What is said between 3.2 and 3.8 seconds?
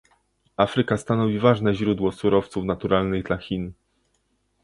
dla Chin